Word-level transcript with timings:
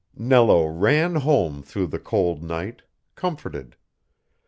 Nello 0.17 0.65
ran 0.65 1.13
home 1.17 1.61
through 1.61 1.85
the 1.85 1.99
cold 1.99 2.41
night, 2.41 2.81
comforted. 3.13 3.75